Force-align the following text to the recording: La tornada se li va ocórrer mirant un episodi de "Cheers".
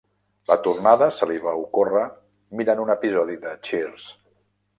La 0.51 0.55
tornada 0.67 1.09
se 1.17 1.27
li 1.31 1.37
va 1.43 1.53
ocórrer 1.65 2.07
mirant 2.63 2.83
un 2.87 2.95
episodi 2.95 3.39
de 3.45 3.53
"Cheers". 3.71 4.09